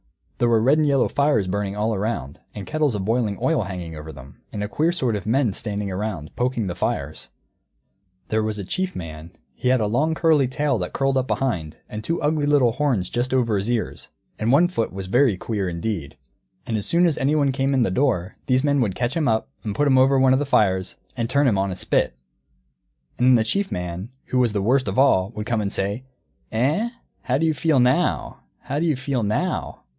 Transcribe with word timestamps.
There 0.39 0.49
were 0.49 0.59
red 0.59 0.79
and 0.79 0.87
yellow 0.87 1.07
fires 1.07 1.45
burning 1.45 1.75
all 1.75 1.93
around, 1.93 2.39
and 2.55 2.65
kettles 2.65 2.95
of 2.95 3.05
boiling 3.05 3.37
oil 3.39 3.61
hanging 3.65 3.95
over 3.95 4.11
them, 4.11 4.41
and 4.51 4.63
a 4.63 4.67
queer 4.67 4.91
sort 4.91 5.15
of 5.15 5.27
men 5.27 5.53
standing 5.53 5.91
round, 5.91 6.35
poking 6.35 6.65
the 6.65 6.73
fires. 6.73 7.29
There 8.29 8.41
was 8.41 8.57
a 8.57 8.65
Chief 8.65 8.95
Man; 8.95 9.29
he 9.53 9.67
had 9.67 9.79
a 9.79 9.85
long 9.85 10.15
curly 10.15 10.47
tail 10.47 10.79
that 10.79 10.93
curled 10.93 11.15
up 11.17 11.27
behind, 11.27 11.77
and 11.87 12.03
two 12.03 12.19
ugly 12.19 12.47
little 12.47 12.71
horns 12.71 13.11
just 13.11 13.35
over 13.35 13.55
his 13.55 13.69
ears; 13.69 14.09
and 14.39 14.51
one 14.51 14.67
foot 14.67 14.91
was 14.91 15.05
very 15.05 15.37
queer 15.37 15.69
indeed. 15.69 16.17
And 16.65 16.75
as 16.75 16.87
soon 16.87 17.05
as 17.05 17.19
anyone 17.19 17.51
came 17.51 17.75
in 17.75 17.83
the 17.83 17.91
door, 17.91 18.37
these 18.47 18.63
men 18.63 18.81
would 18.81 18.95
catch 18.95 19.15
him 19.15 19.27
up 19.27 19.47
and 19.63 19.75
put 19.75 19.85
him 19.87 19.99
over 19.99 20.17
one 20.17 20.33
of 20.33 20.39
the 20.39 20.45
fires, 20.47 20.95
and 21.15 21.29
turn 21.29 21.47
him 21.47 21.59
on 21.59 21.69
a 21.69 21.75
spit. 21.75 22.15
And 23.19 23.27
then 23.27 23.35
the 23.35 23.43
Chief 23.43 23.71
Man, 23.71 24.09
who 24.25 24.39
was 24.39 24.53
the 24.53 24.63
worst 24.63 24.87
of 24.87 24.97
all, 24.97 25.29
would 25.35 25.45
come 25.45 25.61
and 25.61 25.71
say, 25.71 26.05
"Eh, 26.51 26.89
how 27.21 27.37
do 27.37 27.45
you 27.45 27.53
feel 27.53 27.79
now? 27.79 28.39
How 28.61 28.79
do 28.79 28.87
you 28.87 28.95
feel 28.95 29.21
now?" 29.21 29.83